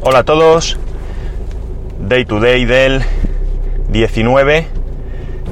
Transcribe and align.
Hola 0.00 0.20
a 0.20 0.22
todos. 0.22 0.78
Day 1.98 2.24
to 2.24 2.38
day 2.38 2.64
del 2.64 3.02
19 3.90 4.66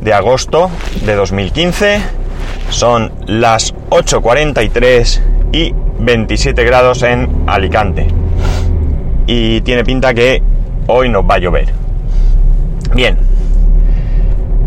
de 0.01 0.13
agosto 0.13 0.71
de 1.05 1.17
2015. 1.17 2.01
Son 2.71 3.13
las 3.27 3.75
8.43 3.91 5.21
y 5.53 5.75
27 5.99 6.63
grados 6.63 7.03
en 7.03 7.43
Alicante. 7.49 8.07
Y 9.27 9.63
tiene 9.63 9.85
pinta 9.85 10.15
que 10.15 10.41
hoy 10.87 11.09
nos 11.09 11.25
va 11.29 11.35
a 11.35 11.39
llover. 11.39 11.67
Bien. 12.95 13.19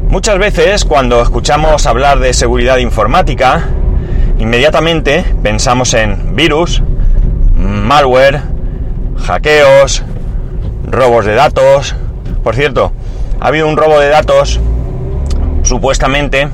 Muchas 0.10 0.40
veces 0.40 0.84
cuando 0.84 1.22
escuchamos 1.22 1.88
hablar 1.88 2.20
de 2.20 2.34
seguridad 2.34 2.80
informática, 2.80 3.70
inmediatamente 4.40 5.24
pensamos 5.42 5.94
en 5.94 6.36
virus, 6.36 6.84
malware, 7.56 8.49
hackeos, 9.22 10.04
robos 10.86 11.26
de 11.26 11.36
datos. 11.36 11.96
Por 12.44 12.56
cierto, 12.56 12.92
ha 13.40 13.48
habido 13.48 13.68
un 13.68 13.78
robo 13.78 14.00
de 14.00 14.10
datos 14.10 14.60
supuestamente 15.64 16.50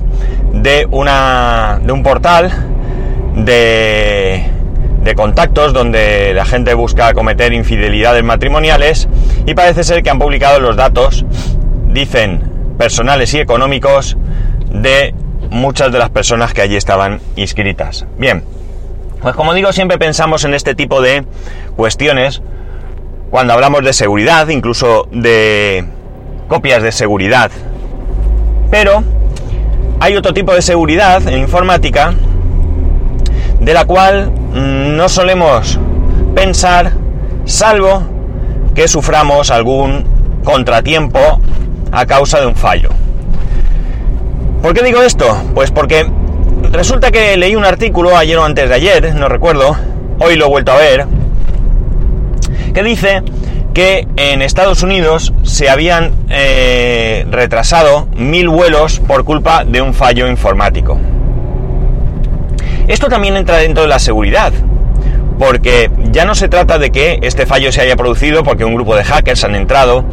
de 0.53 0.87
una 0.89 1.79
de 1.83 1.91
un 1.91 2.03
portal 2.03 2.51
de, 3.35 4.45
de 5.03 5.15
contactos 5.15 5.73
donde 5.73 6.33
la 6.33 6.45
gente 6.45 6.73
busca 6.73 7.13
cometer 7.13 7.53
infidelidades 7.53 8.23
matrimoniales 8.23 9.07
y 9.45 9.53
parece 9.53 9.83
ser 9.83 10.01
que 10.01 10.09
han 10.09 10.19
publicado 10.19 10.59
los 10.59 10.75
datos, 10.75 11.25
dicen 11.87 12.41
personales 12.77 13.33
y 13.33 13.39
económicos, 13.39 14.17
de 14.69 15.13
muchas 15.49 15.91
de 15.91 15.99
las 15.99 16.09
personas 16.09 16.53
que 16.53 16.61
allí 16.61 16.75
estaban 16.75 17.21
inscritas. 17.35 18.05
Bien, 18.17 18.43
pues 19.21 19.35
como 19.35 19.53
digo, 19.53 19.71
siempre 19.73 19.97
pensamos 19.97 20.43
en 20.43 20.53
este 20.53 20.75
tipo 20.75 21.01
de 21.01 21.23
cuestiones 21.75 22.41
cuando 23.29 23.53
hablamos 23.53 23.83
de 23.83 23.93
seguridad, 23.93 24.47
incluso 24.49 25.07
de 25.11 25.85
copias 26.47 26.83
de 26.83 26.91
seguridad. 26.91 27.51
Pero 28.71 29.03
hay 29.99 30.15
otro 30.15 30.33
tipo 30.33 30.53
de 30.53 30.61
seguridad 30.61 31.27
en 31.27 31.39
informática 31.39 32.13
de 33.59 33.73
la 33.73 33.85
cual 33.85 34.31
mm, 34.31 34.95
no 34.95 35.09
solemos 35.09 35.79
pensar 36.35 36.91
salvo 37.45 38.03
que 38.73 38.87
suframos 38.87 39.51
algún 39.51 40.05
contratiempo 40.43 41.19
a 41.91 42.05
causa 42.05 42.39
de 42.39 42.47
un 42.47 42.55
fallo. 42.55 42.89
¿Por 44.61 44.73
qué 44.73 44.83
digo 44.83 45.01
esto? 45.01 45.25
Pues 45.53 45.71
porque 45.71 46.09
resulta 46.71 47.11
que 47.11 47.37
leí 47.37 47.55
un 47.55 47.65
artículo 47.65 48.17
ayer 48.17 48.37
o 48.37 48.43
antes 48.43 48.67
de 48.67 48.75
ayer, 48.75 49.15
no 49.15 49.29
recuerdo, 49.29 49.77
hoy 50.19 50.35
lo 50.35 50.45
he 50.45 50.49
vuelto 50.49 50.71
a 50.71 50.77
ver, 50.77 51.05
que 52.75 52.83
dice 52.83 53.23
que 53.73 54.05
en 54.17 54.41
Estados 54.41 54.83
Unidos 54.83 55.33
se 55.43 55.69
habían 55.69 56.11
eh, 56.29 57.25
retrasado 57.31 58.07
mil 58.17 58.49
vuelos 58.49 58.99
por 58.99 59.23
culpa 59.23 59.63
de 59.63 59.81
un 59.81 59.93
fallo 59.93 60.27
informático. 60.27 60.99
Esto 62.87 63.07
también 63.07 63.37
entra 63.37 63.57
dentro 63.57 63.83
de 63.83 63.89
la 63.89 63.97
seguridad, 63.97 64.51
porque 65.39 65.89
ya 66.11 66.25
no 66.25 66.35
se 66.35 66.49
trata 66.49 66.77
de 66.77 66.91
que 66.91 67.19
este 67.21 67.45
fallo 67.45 67.71
se 67.71 67.79
haya 67.79 67.95
producido 67.95 68.43
porque 68.43 68.65
un 68.65 68.75
grupo 68.75 68.93
de 68.93 69.05
hackers 69.05 69.45
han 69.45 69.55
entrado 69.55 70.03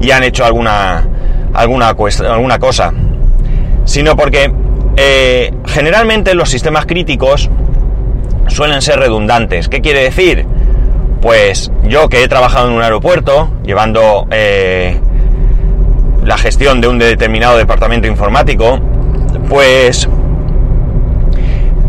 y 0.00 0.12
han 0.12 0.22
hecho 0.22 0.44
alguna, 0.44 1.08
alguna, 1.52 1.94
cosa, 1.94 2.92
sino 3.84 4.14
porque 4.14 4.52
eh, 4.96 5.52
generalmente 5.66 6.34
los 6.34 6.48
sistemas 6.48 6.86
críticos 6.86 7.50
suelen 8.46 8.82
ser 8.82 9.00
redundantes. 9.00 9.68
¿Qué 9.68 9.80
quiere 9.80 10.04
decir? 10.04 10.46
Pues 11.24 11.72
yo 11.84 12.10
que 12.10 12.22
he 12.22 12.28
trabajado 12.28 12.68
en 12.68 12.74
un 12.74 12.82
aeropuerto, 12.82 13.48
llevando 13.64 14.28
eh, 14.30 15.00
la 16.22 16.36
gestión 16.36 16.82
de 16.82 16.88
un 16.88 16.98
determinado 16.98 17.56
departamento 17.56 18.06
informático, 18.06 18.78
pues 19.48 20.06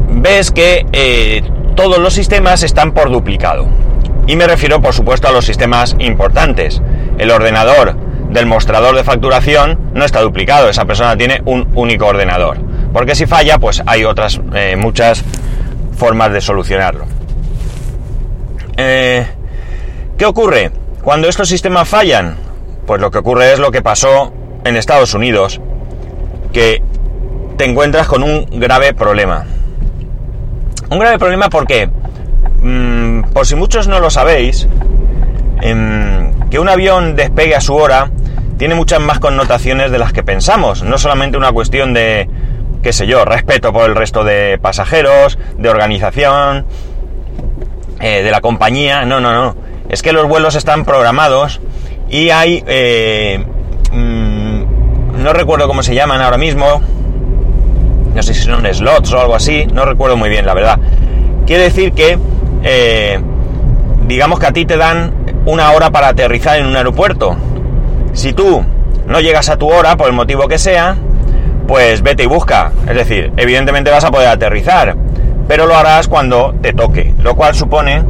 ves 0.10 0.52
que 0.52 0.86
eh, 0.94 1.44
todos 1.76 2.00
los 2.00 2.14
sistemas 2.14 2.64
están 2.64 2.94
por 2.94 3.12
duplicado. 3.12 3.68
Y 4.26 4.38
me 4.38 4.48
refiero, 4.48 4.82
por 4.82 4.94
supuesto, 4.94 5.28
a 5.28 5.34
los 5.34 5.44
sistemas 5.44 5.98
importantes. 6.00 6.82
El 7.18 7.30
ordenador 7.30 7.98
del 8.30 8.46
mostrador 8.46 8.96
de 8.96 9.04
facturación 9.04 9.92
no 9.94 10.06
está 10.06 10.22
duplicado, 10.22 10.70
esa 10.70 10.86
persona 10.86 11.18
tiene 11.18 11.42
un 11.44 11.68
único 11.76 12.06
ordenador. 12.06 12.58
Porque 12.94 13.16
si 13.16 13.26
falla, 13.26 13.60
pues 13.60 13.84
hay 13.86 14.06
otras 14.06 14.40
eh, 14.54 14.78
muchas 14.78 15.26
formas 15.98 16.32
de 16.32 16.40
solucionarlo. 16.40 17.15
Eh, 18.78 19.26
¿Qué 20.18 20.26
ocurre? 20.26 20.72
Cuando 21.02 21.28
estos 21.28 21.50
sistemas 21.50 21.88
fallan, 21.88 22.38
pues 22.86 23.02
lo 23.02 23.12
que 23.12 23.20
ocurre 23.20 23.54
es 23.54 23.60
lo 23.60 23.72
que 23.72 23.82
pasó 23.82 24.34
en 24.64 24.76
Estados 24.76 25.14
Unidos, 25.14 25.62
que 26.52 26.82
te 27.58 27.66
encuentras 27.66 28.08
con 28.08 28.24
un 28.24 28.46
grave 28.60 28.94
problema. 28.94 29.46
Un 30.90 31.00
grave 31.00 31.18
problema 31.20 31.50
porque, 31.50 31.90
mm, 32.62 33.24
por 33.34 33.46
si 33.46 33.56
muchos 33.56 33.88
no 33.88 34.00
lo 34.00 34.10
sabéis, 34.10 34.68
em, 35.62 36.34
que 36.50 36.60
un 36.60 36.70
avión 36.70 37.16
despegue 37.16 37.56
a 37.56 37.62
su 37.62 37.76
hora 37.76 38.12
tiene 38.58 38.76
muchas 38.76 39.00
más 39.02 39.20
connotaciones 39.20 39.92
de 39.92 40.00
las 40.00 40.14
que 40.14 40.24
pensamos. 40.24 40.84
No 40.84 40.98
solamente 40.98 41.38
una 41.38 41.52
cuestión 41.52 41.94
de, 41.94 42.30
qué 42.82 42.94
sé 42.94 43.08
yo, 43.08 43.26
respeto 43.26 43.74
por 43.74 43.90
el 43.90 43.96
resto 43.96 44.24
de 44.24 44.58
pasajeros, 44.62 45.38
de 45.58 45.70
organización, 45.70 46.66
eh, 48.06 48.22
de 48.22 48.30
la 48.30 48.40
compañía. 48.40 49.04
No, 49.04 49.20
no, 49.20 49.34
no. 49.34 49.56
Es 49.90 50.04
que 50.04 50.14
los 50.14 50.28
vuelos 50.28 50.54
están 50.54 50.86
programados 50.86 51.60
y 52.08 52.30
hay... 52.30 52.64
Eh, 52.68 53.44
mm, 53.92 55.24
no 55.24 55.34
recuerdo 55.34 55.68
cómo 55.68 55.82
se 55.82 55.96
llaman 55.96 56.22
ahora 56.22 56.38
mismo. 56.38 56.84
No 58.14 58.22
sé 58.22 58.36
si 58.36 58.44
son 58.44 58.64
slots 58.72 59.12
o 59.12 59.20
algo 59.20 59.34
así. 59.34 59.66
No 59.74 59.86
recuerdo 59.86 60.18
muy 60.18 60.30
bien, 60.30 60.46
la 60.46 60.54
verdad. 60.54 60.78
Quiere 61.48 61.64
decir 61.64 61.94
que... 61.94 62.20
Eh, 62.62 63.20
digamos 64.08 64.40
que 64.40 64.46
a 64.46 64.52
ti 64.52 64.68
te 64.68 64.78
dan 64.78 65.12
una 65.48 65.72
hora 65.72 65.90
para 65.90 66.10
aterrizar 66.10 66.60
en 66.60 66.68
un 66.68 66.76
aeropuerto. 66.76 67.36
Si 68.14 68.34
tú 68.34 68.64
no 69.08 69.20
llegas 69.20 69.50
a 69.50 69.58
tu 69.58 69.68
hora, 69.68 69.98
por 69.98 70.06
el 70.06 70.14
motivo 70.14 70.48
que 70.48 70.60
sea, 70.60 70.96
pues 71.68 72.04
vete 72.04 72.22
y 72.22 72.28
busca. 72.28 72.72
Es 72.88 72.96
decir, 72.96 73.34
evidentemente 73.36 73.90
vas 73.90 74.04
a 74.04 74.12
poder 74.12 74.28
aterrizar, 74.28 74.96
pero 75.48 75.66
lo 75.68 75.76
harás 75.76 76.08
cuando 76.08 76.56
te 76.62 76.74
toque, 76.74 77.14
lo 77.22 77.36
cual 77.36 77.56
supone 77.56 78.04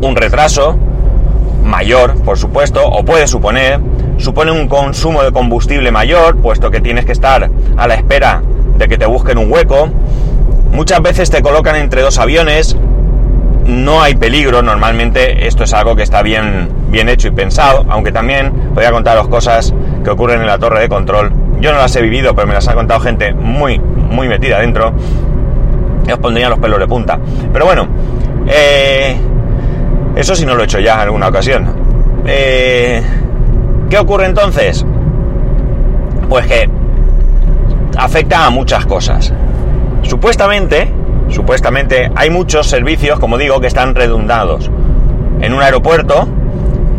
un 0.00 0.16
retraso 0.16 0.76
mayor, 1.64 2.14
por 2.22 2.38
supuesto, 2.38 2.86
o 2.86 3.04
puede 3.04 3.26
suponer, 3.26 3.80
supone 4.18 4.52
un 4.52 4.68
consumo 4.68 5.22
de 5.22 5.32
combustible 5.32 5.90
mayor, 5.90 6.36
puesto 6.36 6.70
que 6.70 6.80
tienes 6.80 7.04
que 7.04 7.12
estar 7.12 7.50
a 7.76 7.86
la 7.86 7.94
espera 7.94 8.42
de 8.76 8.88
que 8.88 8.98
te 8.98 9.06
busquen 9.06 9.38
un 9.38 9.52
hueco. 9.52 9.88
Muchas 10.72 11.02
veces 11.02 11.30
te 11.30 11.42
colocan 11.42 11.76
entre 11.76 12.02
dos 12.02 12.18
aviones, 12.18 12.76
no 13.66 14.00
hay 14.02 14.14
peligro, 14.14 14.62
normalmente 14.62 15.46
esto 15.46 15.64
es 15.64 15.74
algo 15.74 15.94
que 15.94 16.02
está 16.02 16.22
bien, 16.22 16.70
bien 16.88 17.08
hecho 17.08 17.28
y 17.28 17.32
pensado, 17.32 17.84
aunque 17.88 18.12
también 18.12 18.52
voy 18.74 18.84
a 18.84 18.90
contaros 18.90 19.28
cosas 19.28 19.74
que 20.02 20.10
ocurren 20.10 20.40
en 20.40 20.46
la 20.46 20.58
torre 20.58 20.80
de 20.80 20.88
control. 20.88 21.32
Yo 21.60 21.72
no 21.72 21.78
las 21.78 21.94
he 21.96 22.02
vivido, 22.02 22.34
pero 22.34 22.46
me 22.46 22.54
las 22.54 22.68
ha 22.68 22.74
contado 22.74 23.00
gente 23.00 23.34
muy, 23.34 23.78
muy 23.78 24.28
metida 24.28 24.60
dentro. 24.60 24.94
Os 26.12 26.18
pondría 26.18 26.48
los 26.48 26.58
pelos 26.58 26.78
de 26.78 26.86
punta. 26.86 27.18
Pero 27.52 27.64
bueno, 27.64 27.86
eh, 28.46 29.16
eso 30.16 30.34
sí 30.34 30.44
no 30.46 30.54
lo 30.54 30.62
he 30.62 30.64
hecho 30.64 30.80
ya 30.80 30.94
en 30.94 31.00
alguna 31.00 31.28
ocasión. 31.28 31.66
Eh, 32.26 33.02
¿Qué 33.88 33.98
ocurre 33.98 34.26
entonces? 34.26 34.84
Pues 36.28 36.46
que 36.46 36.68
afecta 37.96 38.46
a 38.46 38.50
muchas 38.50 38.84
cosas. 38.86 39.32
Supuestamente, 40.02 40.92
supuestamente 41.28 42.10
hay 42.14 42.30
muchos 42.30 42.66
servicios, 42.66 43.18
como 43.18 43.38
digo, 43.38 43.60
que 43.60 43.66
están 43.66 43.94
redundados. 43.94 44.70
En 45.40 45.54
un 45.54 45.62
aeropuerto, 45.62 46.26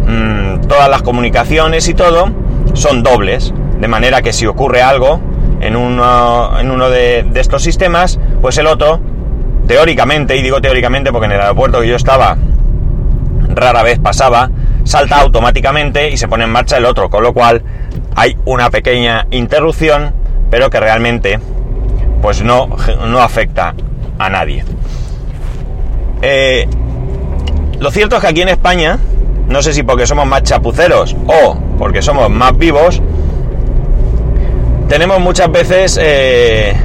mmm, 0.08 0.62
todas 0.68 0.90
las 0.90 1.02
comunicaciones 1.02 1.88
y 1.90 1.94
todo 1.94 2.32
son 2.74 3.04
dobles, 3.04 3.54
de 3.80 3.88
manera 3.88 4.22
que 4.22 4.34
si 4.34 4.46
ocurre 4.46 4.82
algo 4.82 5.20
en 5.62 5.76
uno, 5.76 6.58
en 6.60 6.72
uno 6.72 6.90
de 6.90 7.26
estos 7.36 7.64
sistemas, 7.64 8.20
pues 8.42 8.58
el 8.58 8.68
otro, 8.68 9.00
teóricamente, 9.68 10.36
y 10.36 10.42
digo 10.42 10.62
teóricamente 10.62 11.12
porque 11.12 11.26
en 11.26 11.34
el 11.34 11.42
aeropuerto 11.42 11.82
que 11.82 11.88
yo 11.88 11.96
estaba 11.96 12.38
rara 13.50 13.84
vez 13.84 14.00
pasaba, 14.00 14.50
salta 14.84 15.20
automáticamente 15.22 16.10
y 16.10 16.18
se 16.18 16.28
pone 16.28 16.46
en 16.46 16.52
marcha 16.52 16.78
el 16.78 16.86
otro, 16.86 17.10
con 17.10 17.24
lo 17.24 17.34
cual 17.34 17.62
hay 18.16 18.38
una 18.46 18.70
pequeña 18.70 19.28
interrupción, 19.32 20.14
pero 20.50 20.70
que 20.70 20.80
realmente 20.80 21.40
pues 22.22 22.42
no, 22.42 22.70
no 23.06 23.22
afecta 23.22 23.74
a 24.18 24.30
nadie. 24.30 24.64
Eh, 26.22 26.68
lo 27.80 27.92
cierto 27.92 28.18
es 28.18 28.22
que 28.22 28.28
aquí 28.28 28.42
en 28.42 28.50
España, 28.50 29.00
no 29.48 29.62
sé 29.62 29.74
si 29.74 29.84
porque 29.84 30.06
somos 30.06 30.26
más 30.26 30.44
chapuceros 30.44 31.16
o 31.28 31.58
porque 31.78 32.02
somos 32.02 32.30
más 32.30 32.58
vivos, 32.58 33.02
tenemos 34.90 35.20
muchas 35.20 35.52
veces 35.52 36.00
eh, 36.02 36.76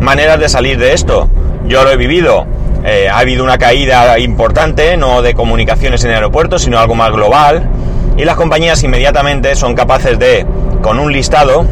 maneras 0.00 0.38
de 0.38 0.48
salir 0.48 0.78
de 0.78 0.92
esto. 0.92 1.28
Yo 1.66 1.84
lo 1.84 1.90
he 1.90 1.96
vivido 1.96 2.46
eh, 2.84 3.08
ha 3.08 3.18
habido 3.18 3.42
una 3.42 3.58
caída 3.58 4.18
importante, 4.18 4.96
no 4.96 5.20
de 5.20 5.34
comunicaciones 5.34 6.04
en 6.04 6.10
el 6.10 6.16
aeropuerto, 6.16 6.58
sino 6.58 6.78
algo 6.78 6.94
más 6.94 7.10
global, 7.10 7.68
y 8.16 8.24
las 8.24 8.36
compañías 8.36 8.82
inmediatamente 8.84 9.54
son 9.56 9.74
capaces 9.74 10.18
de, 10.18 10.46
con 10.80 10.98
un 10.98 11.12
listado, 11.12 11.66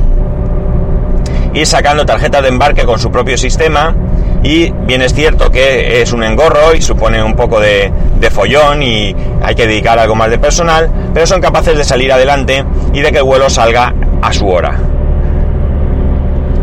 ir 1.55 1.67
sacando 1.67 2.05
tarjetas 2.05 2.43
de 2.43 2.49
embarque 2.49 2.85
con 2.85 2.99
su 2.99 3.11
propio 3.11 3.39
sistema, 3.39 3.95
y 4.43 4.71
bien 4.71 5.01
es 5.01 5.15
cierto 5.15 5.51
que 5.51 6.03
es 6.03 6.13
un 6.13 6.23
engorro 6.23 6.75
y 6.75 6.83
supone 6.83 7.23
un 7.23 7.35
poco 7.35 7.61
de, 7.61 7.91
de, 8.21 8.31
follón 8.31 8.83
y 8.83 9.15
hay 9.43 9.55
que 9.55 9.67
dedicar 9.67 9.99
algo 9.99 10.15
más 10.17 10.31
de 10.31 10.39
personal, 10.39 10.91
pero 11.15 11.27
son 11.27 11.41
capaces 11.41 11.77
de 11.77 11.85
salir 11.85 12.13
adelante 12.13 12.65
y 12.93 13.01
de 13.01 13.11
que 13.11 13.19
el 13.19 13.25
vuelo 13.25 13.49
salga 13.49 13.95
a 14.21 14.33
su 14.33 14.47
hora. 14.49 14.96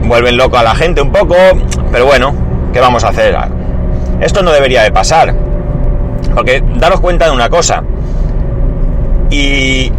Vuelven 0.03 0.37
loco 0.37 0.57
a 0.57 0.63
la 0.63 0.75
gente 0.75 1.01
un 1.01 1.11
poco, 1.11 1.35
pero 1.91 2.05
bueno, 2.05 2.33
¿qué 2.73 2.79
vamos 2.79 3.03
a 3.03 3.09
hacer? 3.09 3.35
Esto 4.21 4.43
no 4.43 4.51
debería 4.51 4.83
de 4.83 4.91
pasar. 4.91 5.33
Porque 6.35 6.63
daros 6.75 6.99
cuenta 6.99 7.25
de 7.25 7.31
una 7.31 7.49
cosa. 7.49 7.83
Y 9.29 9.91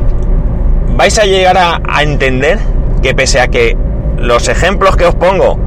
vais 0.97 1.19
a 1.19 1.25
llegar 1.25 1.57
a, 1.59 2.03
entender 2.03 2.59
que 3.03 3.15
pese 3.15 3.41
a 3.41 3.49
que 3.49 3.77
los 4.19 4.49
ejemplos 4.49 4.97
que 4.97 5.07
os 5.07 5.15
pongo 5.15 5.59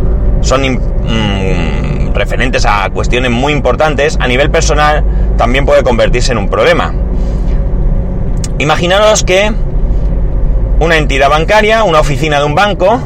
son 0.41 0.61
mmm, 0.61 2.13
referentes 2.13 2.65
a 2.65 2.89
cuestiones 2.89 3.31
muy 3.31 3.53
importantes, 3.53 4.17
a 4.19 4.27
nivel 4.27 4.49
personal 4.49 5.03
también 5.37 5.65
puede 5.65 5.83
convertirse 5.83 6.31
en 6.31 6.37
un 6.37 6.49
problema. 6.49 6.93
Imaginaros 8.59 9.23
que 9.23 9.51
una 10.79 10.97
entidad 10.97 11.29
bancaria, 11.29 11.83
una 11.83 11.99
oficina 11.99 12.39
de 12.39 12.45
un 12.45 12.55
banco, 12.55 12.99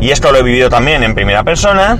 y 0.00 0.10
esto 0.10 0.32
lo 0.32 0.38
he 0.38 0.42
vivido 0.42 0.68
también 0.68 1.02
en 1.02 1.14
primera 1.14 1.44
persona, 1.44 1.98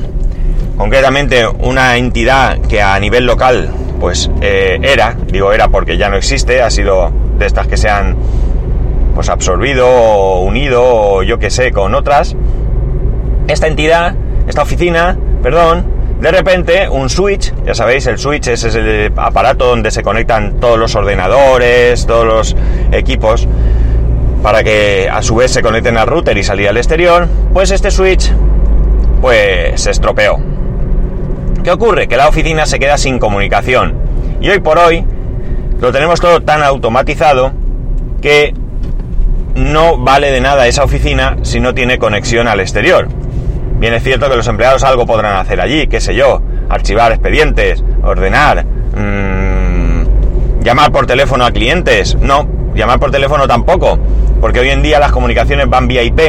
concretamente 0.77 1.47
una 1.47 1.97
entidad 1.97 2.59
que 2.63 2.83
a 2.83 2.99
nivel 2.99 3.27
local 3.27 3.71
pues 4.01 4.31
eh, 4.41 4.79
era, 4.83 5.17
digo 5.27 5.53
era 5.53 5.69
porque 5.69 5.97
ya 5.97 6.09
no 6.09 6.17
existe, 6.17 6.63
ha 6.63 6.71
sido 6.71 7.11
de 7.39 7.47
estas 7.47 7.67
que 7.67 7.77
se 7.77 7.89
han 7.89 8.17
pues 9.15 9.29
absorbido 9.31 9.89
o 9.89 10.41
unido 10.43 10.83
o 10.85 11.23
yo 11.23 11.39
que 11.39 11.51
sé 11.51 11.73
con 11.73 11.95
otras. 11.95 12.37
Esta 13.49 13.67
entidad, 13.67 14.15
esta 14.47 14.63
oficina, 14.63 15.17
perdón, 15.43 15.87
de 16.21 16.31
repente 16.31 16.89
un 16.89 17.09
switch, 17.09 17.53
ya 17.65 17.75
sabéis, 17.75 18.07
el 18.07 18.19
switch 18.19 18.49
es, 18.49 18.65
es 18.65 18.75
el 18.75 19.13
aparato 19.17 19.67
donde 19.67 19.91
se 19.91 20.03
conectan 20.03 20.61
todos 20.61 20.79
los 20.79 20.95
ordenadores, 20.95 22.07
todos 22.07 22.27
los 22.27 22.57
equipos 22.93 23.49
para 24.47 24.63
que 24.63 25.09
a 25.13 25.23
su 25.23 25.35
vez 25.35 25.51
se 25.51 25.61
conecten 25.61 25.97
al 25.97 26.07
router 26.07 26.39
y 26.39 26.45
salir 26.45 26.69
al 26.69 26.77
exterior, 26.77 27.27
pues 27.53 27.73
este 27.73 27.91
switch 27.91 28.31
pues 29.21 29.81
se 29.81 29.91
estropeó. 29.91 30.39
¿Qué 31.65 31.73
ocurre? 31.73 32.07
Que 32.07 32.17
la 32.17 32.29
oficina 32.29 32.65
se 32.65 32.79
queda 32.79 32.97
sin 32.97 33.19
comunicación. 33.19 33.97
Y 34.41 34.49
hoy 34.49 34.61
por 34.61 34.79
hoy 34.79 35.05
lo 35.81 35.91
tenemos 35.91 36.21
todo 36.21 36.43
tan 36.43 36.63
automatizado 36.63 37.51
que 38.23 38.55
no 39.57 39.99
vale 39.99 40.31
de 40.31 40.41
nada 40.41 40.69
esa 40.69 40.85
oficina 40.85 41.39
si 41.43 41.59
no 41.59 41.75
tiene 41.75 41.99
conexión 41.99 42.47
al 42.47 42.61
exterior. 42.61 43.09
Bien 43.81 43.95
es 43.95 44.05
cierto 44.05 44.31
que 44.31 44.37
los 44.37 44.47
empleados 44.47 44.85
algo 44.85 45.07
podrán 45.07 45.39
hacer 45.39 45.61
allí, 45.61 45.89
qué 45.89 46.01
sé 46.01 46.15
yo, 46.15 46.41
archivar 46.69 47.11
expedientes, 47.11 47.83
ordenar, 48.01 48.65
mmm, 48.65 50.63
llamar 50.63 50.93
por 50.93 51.07
teléfono 51.07 51.45
a 51.45 51.51
clientes. 51.51 52.15
No, 52.21 52.47
llamar 52.77 53.01
por 53.01 53.11
teléfono 53.11 53.49
tampoco, 53.49 53.99
porque 54.41 54.61
hoy 54.61 54.71
en 54.71 54.83
día 54.83 54.99
las 54.99 55.13
comunicaciones 55.13 55.69
van 55.69 55.89
vía 55.89 56.03
IP 56.03 56.21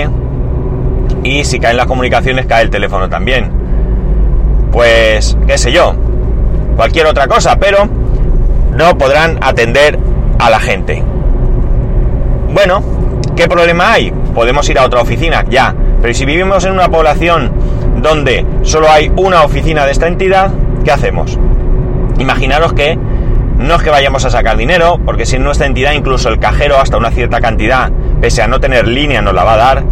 y 1.24 1.44
si 1.44 1.60
caen 1.60 1.78
las 1.78 1.88
comunicaciones 1.88 2.46
cae 2.46 2.64
el 2.64 2.70
teléfono 2.70 3.10
también 3.10 3.58
pues, 4.78 5.36
qué 5.48 5.58
sé 5.58 5.72
yo, 5.72 5.96
cualquier 6.76 7.08
otra 7.08 7.28
cosa, 7.28 7.58
pero 7.58 7.90
no 8.76 8.96
podrán 8.96 9.40
atender 9.42 9.98
a 10.38 10.52
la 10.52 10.60
gente. 10.60 11.04
Bueno, 12.54 12.84
¿qué 13.36 13.48
problema 13.48 13.94
hay? 13.94 14.12
Podemos 14.36 14.70
ir 14.70 14.78
a 14.78 14.86
otra 14.86 15.02
oficina, 15.02 15.44
ya, 15.50 15.74
pero 16.00 16.14
si 16.14 16.26
vivimos 16.26 16.64
en 16.66 16.74
una 16.74 16.90
población 16.90 17.52
donde 18.04 18.46
solo 18.62 18.88
hay 18.88 19.12
una 19.16 19.44
oficina 19.44 19.84
de 19.84 19.94
esta 19.94 20.06
entidad, 20.06 20.52
¿qué 20.84 20.92
hacemos? 20.92 21.40
Imaginaros 22.20 22.74
que 22.74 23.00
no 23.58 23.76
es 23.76 23.82
que 23.82 23.90
vayamos 23.90 24.24
a 24.26 24.30
sacar 24.30 24.58
dinero, 24.58 25.00
porque 25.04 25.26
si 25.26 25.38
en 25.38 25.44
nuestra 25.44 25.68
entidad 25.68 25.94
incluso 25.94 26.30
el 26.30 26.40
cajero 26.40 26.80
hasta 26.80 26.98
una 26.98 27.12
cierta 27.12 27.42
cantidad, 27.42 27.92
pese 28.22 28.42
a 28.42 28.48
no 28.48 28.60
tener 28.60 28.88
línea, 28.88 29.22
nos 29.22 29.34
la 29.34 29.44
va 29.44 29.54
a 29.54 29.58
dar, 29.58 29.84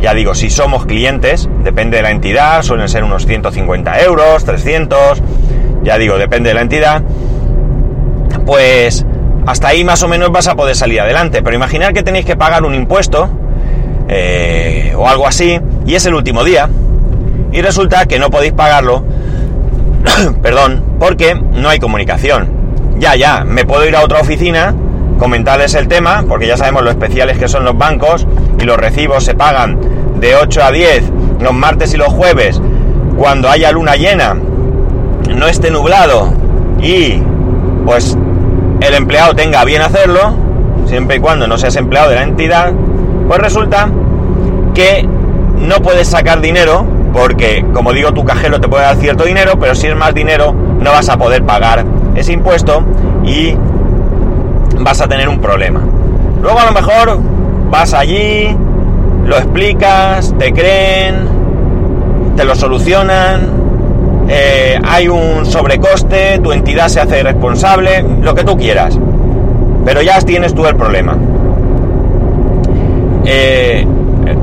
ya 0.00 0.14
digo, 0.14 0.34
si 0.34 0.50
somos 0.50 0.86
clientes, 0.86 1.48
depende 1.62 1.96
de 1.96 2.02
la 2.04 2.10
entidad, 2.10 2.62
suelen 2.62 2.88
ser 2.88 3.04
unos 3.04 3.26
150 3.26 4.00
euros, 4.02 4.44
300, 4.44 5.22
ya 5.82 5.98
digo, 5.98 6.18
depende 6.18 6.50
de 6.50 6.54
la 6.54 6.62
entidad, 6.62 7.02
pues 8.46 9.04
hasta 9.46 9.68
ahí 9.68 9.84
más 9.84 10.02
o 10.02 10.08
menos 10.08 10.30
vas 10.30 10.46
a 10.46 10.54
poder 10.54 10.76
salir 10.76 11.00
adelante. 11.00 11.42
Pero 11.42 11.56
imaginar 11.56 11.92
que 11.92 12.02
tenéis 12.02 12.24
que 12.24 12.36
pagar 12.36 12.64
un 12.64 12.74
impuesto 12.74 13.28
eh, 14.08 14.94
o 14.96 15.08
algo 15.08 15.26
así, 15.26 15.60
y 15.86 15.94
es 15.94 16.06
el 16.06 16.14
último 16.14 16.44
día, 16.44 16.68
y 17.50 17.60
resulta 17.60 18.06
que 18.06 18.18
no 18.18 18.30
podéis 18.30 18.52
pagarlo, 18.52 19.04
perdón, 20.42 20.96
porque 20.98 21.34
no 21.34 21.68
hay 21.68 21.78
comunicación. 21.78 22.51
Ya, 23.02 23.16
ya, 23.16 23.42
me 23.44 23.64
puedo 23.64 23.84
ir 23.84 23.96
a 23.96 24.04
otra 24.04 24.20
oficina, 24.20 24.72
comentarles 25.18 25.74
el 25.74 25.88
tema, 25.88 26.24
porque 26.28 26.46
ya 26.46 26.56
sabemos 26.56 26.84
lo 26.84 26.90
especiales 26.90 27.36
que 27.36 27.48
son 27.48 27.64
los 27.64 27.76
bancos 27.76 28.28
y 28.60 28.62
los 28.62 28.76
recibos 28.76 29.24
se 29.24 29.34
pagan 29.34 29.76
de 30.20 30.36
8 30.36 30.62
a 30.62 30.70
10 30.70 31.10
los 31.40 31.52
martes 31.52 31.92
y 31.94 31.96
los 31.96 32.12
jueves 32.12 32.62
cuando 33.16 33.50
haya 33.50 33.72
luna 33.72 33.96
llena, 33.96 34.36
no 35.34 35.48
esté 35.48 35.72
nublado 35.72 36.32
y 36.80 37.20
pues 37.84 38.16
el 38.80 38.94
empleado 38.94 39.34
tenga 39.34 39.64
bien 39.64 39.82
hacerlo, 39.82 40.36
siempre 40.86 41.16
y 41.16 41.18
cuando 41.18 41.48
no 41.48 41.58
seas 41.58 41.74
empleado 41.74 42.08
de 42.08 42.14
la 42.14 42.22
entidad, 42.22 42.72
pues 43.26 43.40
resulta 43.40 43.90
que 44.74 45.08
no 45.58 45.82
puedes 45.82 46.06
sacar 46.06 46.40
dinero 46.40 46.86
porque, 47.12 47.66
como 47.74 47.92
digo, 47.92 48.14
tu 48.14 48.24
cajero 48.24 48.60
te 48.60 48.68
puede 48.68 48.84
dar 48.84 48.94
cierto 48.94 49.24
dinero, 49.24 49.58
pero 49.58 49.74
si 49.74 49.88
es 49.88 49.96
más 49.96 50.14
dinero 50.14 50.52
no 50.52 50.92
vas 50.92 51.08
a 51.08 51.18
poder 51.18 51.42
pagar 51.42 51.84
ese 52.14 52.32
impuesto 52.32 52.82
y 53.24 53.54
vas 54.80 55.00
a 55.00 55.08
tener 55.08 55.28
un 55.28 55.40
problema. 55.40 55.80
Luego 56.40 56.58
a 56.58 56.66
lo 56.66 56.72
mejor 56.72 57.18
vas 57.70 57.94
allí, 57.94 58.56
lo 59.24 59.36
explicas, 59.36 60.34
te 60.38 60.52
creen, 60.52 61.28
te 62.36 62.44
lo 62.44 62.54
solucionan, 62.54 63.40
eh, 64.28 64.78
hay 64.84 65.08
un 65.08 65.46
sobrecoste, 65.46 66.38
tu 66.38 66.52
entidad 66.52 66.88
se 66.88 67.00
hace 67.00 67.22
responsable, 67.22 68.04
lo 68.22 68.34
que 68.34 68.44
tú 68.44 68.56
quieras. 68.56 68.98
Pero 69.84 70.02
ya 70.02 70.20
tienes 70.20 70.54
tú 70.54 70.66
el 70.66 70.76
problema. 70.76 71.16
Eh, 73.24 73.86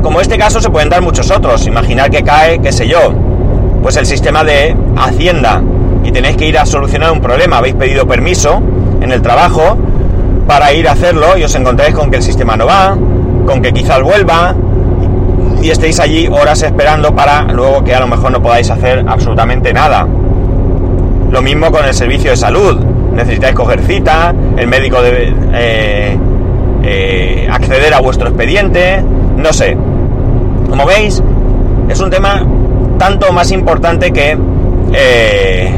como 0.01 0.21
este 0.21 0.37
caso 0.37 0.61
se 0.61 0.69
pueden 0.69 0.89
dar 0.89 1.01
muchos 1.01 1.31
otros. 1.31 1.65
Imaginar 1.67 2.09
que 2.09 2.23
cae, 2.23 2.59
qué 2.59 2.71
sé 2.71 2.87
yo, 2.87 3.13
pues 3.81 3.97
el 3.97 4.05
sistema 4.05 4.43
de 4.43 4.75
Hacienda 4.97 5.61
y 6.03 6.11
tenéis 6.11 6.37
que 6.37 6.47
ir 6.47 6.57
a 6.57 6.65
solucionar 6.65 7.11
un 7.11 7.21
problema. 7.21 7.57
Habéis 7.57 7.75
pedido 7.75 8.07
permiso 8.07 8.61
en 9.01 9.11
el 9.11 9.21
trabajo 9.21 9.77
para 10.47 10.73
ir 10.73 10.87
a 10.87 10.93
hacerlo 10.93 11.37
y 11.37 11.43
os 11.43 11.53
encontráis 11.55 11.93
con 11.93 12.09
que 12.09 12.17
el 12.17 12.23
sistema 12.23 12.55
no 12.57 12.65
va, 12.65 12.97
con 13.45 13.61
que 13.61 13.71
quizás 13.71 14.01
vuelva 14.01 14.55
y 15.61 15.69
estéis 15.69 15.99
allí 15.99 16.27
horas 16.27 16.61
esperando 16.63 17.13
para 17.13 17.43
luego 17.43 17.83
que 17.83 17.93
a 17.93 17.99
lo 17.99 18.07
mejor 18.07 18.31
no 18.31 18.41
podáis 18.41 18.69
hacer 18.69 19.05
absolutamente 19.07 19.73
nada. 19.73 20.07
Lo 21.31 21.41
mismo 21.41 21.71
con 21.71 21.85
el 21.85 21.93
servicio 21.93 22.31
de 22.31 22.37
salud. 22.37 22.79
Necesitáis 23.13 23.53
coger 23.53 23.81
cita, 23.81 24.33
el 24.55 24.67
médico 24.67 25.01
debe 25.01 25.33
eh, 25.53 26.17
eh, 26.83 27.47
acceder 27.51 27.93
a 27.93 27.99
vuestro 27.99 28.29
expediente, 28.29 29.03
no 29.35 29.51
sé. 29.51 29.75
Como 30.69 30.85
veis, 30.85 31.21
es 31.89 31.99
un 31.99 32.09
tema 32.09 32.45
tanto 32.97 33.31
más 33.33 33.51
importante 33.51 34.11
que 34.11 34.37
eh, 34.93 35.71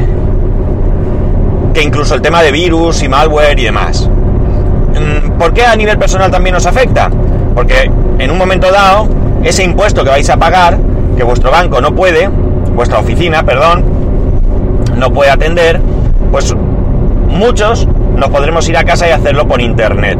que 1.72 1.82
incluso 1.82 2.14
el 2.14 2.22
tema 2.22 2.42
de 2.42 2.52
virus 2.52 3.02
y 3.02 3.08
malware 3.08 3.58
y 3.58 3.64
demás. 3.64 4.08
Mm, 4.08 5.38
¿Por 5.38 5.52
qué 5.52 5.64
a 5.64 5.74
nivel 5.76 5.98
personal 5.98 6.30
también 6.30 6.54
nos 6.54 6.66
afecta? 6.66 7.10
Porque 7.54 7.90
en 8.18 8.30
un 8.30 8.38
momento 8.38 8.70
dado, 8.70 9.08
ese 9.42 9.64
impuesto 9.64 10.04
que 10.04 10.10
vais 10.10 10.28
a 10.30 10.36
pagar, 10.36 10.78
que 11.16 11.24
vuestro 11.24 11.50
banco 11.50 11.80
no 11.80 11.94
puede, 11.94 12.28
vuestra 12.74 12.98
oficina, 12.98 13.42
perdón, 13.42 13.84
no 14.96 15.12
puede 15.12 15.30
atender, 15.30 15.80
pues 16.30 16.54
muchos 17.28 17.88
nos 18.16 18.28
podremos 18.30 18.68
ir 18.68 18.76
a 18.76 18.84
casa 18.84 19.08
y 19.08 19.10
hacerlo 19.10 19.46
por 19.46 19.60
internet. 19.60 20.18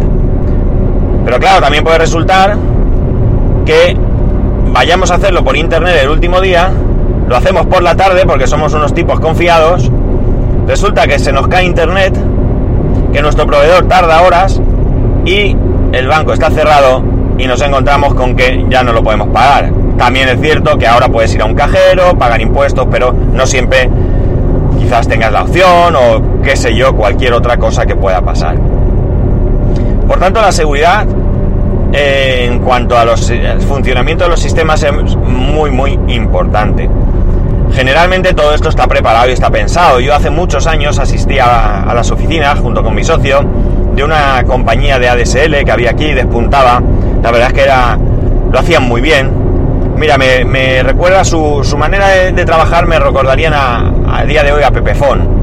Pero 1.25 1.39
claro, 1.39 1.61
también 1.61 1.85
puede 1.85 1.99
resultar 1.99 2.57
que 3.65 3.97
vayamos 4.73 5.11
a 5.11 5.15
hacerlo 5.17 5.45
por 5.45 5.57
internet 5.57 5.99
el 6.03 6.09
último 6.09 6.41
día, 6.41 6.71
lo 7.29 7.37
hacemos 7.37 7.67
por 7.67 7.83
la 7.83 7.95
tarde 7.95 8.25
porque 8.27 8.47
somos 8.47 8.75
unos 8.75 8.93
tipos 8.95 9.21
confiados, 9.21 9.91
resulta 10.67 11.07
que 11.07 11.19
se 11.19 11.33
nos 11.33 11.49
cae 11.49 11.65
internet 11.65 12.17
que 13.13 13.23
nuestro 13.23 13.47
proveedor 13.47 13.87
tarda 13.89 14.23
horas 14.23 14.61
y 15.25 15.57
el 15.93 16.09
banco 16.09 16.33
está 16.33 16.51
cerrado 16.51 17.03
y 17.39 17.47
nos 17.47 17.61
encontramos 17.61 18.15
con 18.15 18.35
que 18.37 18.65
ya 18.69 18.83
no 18.83 18.93
lo 18.93 19.03
podemos 19.03 19.29
pagar. 19.29 19.73
También 19.99 20.29
es 20.29 20.41
cierto 20.41 20.79
que 20.79 20.87
ahora 20.87 21.09
puedes 21.09 21.35
ir 21.35 21.43
a 21.43 21.45
un 21.45 21.55
cajero, 21.55 22.17
pagar 22.19 22.41
impuestos, 22.41 22.87
pero 22.91 23.13
no 23.13 23.47
siempre 23.47 23.91
quizás 24.79 25.07
tengas 25.07 25.33
la 25.33 25.43
opción 25.43 25.95
o 25.97 26.43
qué 26.43 26.57
sé 26.57 26.75
yo, 26.75 26.95
cualquier 26.95 27.35
otra 27.35 27.57
cosa 27.57 27.87
que 27.87 27.95
pueda 27.95 28.21
pasar. 28.23 28.57
Por 30.09 30.19
tanto, 30.19 30.41
la 30.41 30.53
seguridad 30.53 31.07
eh, 31.93 32.49
en 32.51 32.61
cuanto 32.61 32.97
a 32.97 33.05
los 33.05 33.29
el 33.31 33.61
funcionamiento 33.61 34.25
de 34.25 34.31
los 34.31 34.41
sistemas 34.41 34.83
es 34.83 35.17
muy 35.17 35.71
muy 35.71 35.99
importante. 36.09 36.89
Generalmente 37.75 38.35
todo 38.35 38.55
esto 38.55 38.69
está 38.69 38.87
preparado 38.87 39.31
y 39.31 39.33
está 39.33 39.51
pensado. 39.51 39.99
Yo 39.99 40.15
hace 40.15 40.31
muchos 40.31 40.67
años 40.67 40.99
asistí 40.99 41.39
a, 41.39 41.91
las 41.95 42.11
oficinas 42.11 42.59
junto 42.59 42.83
con 42.83 42.95
mi 42.95 43.03
socio 43.03 43.45
de 43.95 44.05
una 44.05 44.45
compañía 44.47 44.99
de 44.99 45.09
ADSL 45.09 45.65
que 45.65 45.71
había 45.71 45.91
aquí 45.91 46.13
despuntaba. 46.13 46.83
La 47.23 47.31
verdad 47.31 47.49
es 47.49 47.55
que 47.55 47.63
era, 47.63 47.99
lo 48.51 48.59
hacían 48.59 48.83
muy 48.83 49.01
bien. 49.01 49.31
Mira, 49.97 50.19
me, 50.19 50.83
recuerda 50.83 51.25
su, 51.25 51.63
manera 51.79 52.09
de, 52.09 52.45
trabajar, 52.45 52.87
me 52.87 52.99
recordarían 52.99 53.55
a, 53.55 54.25
día 54.27 54.43
de 54.43 54.53
hoy 54.53 54.63
a 54.63 54.71
Pepefon. 54.71 55.43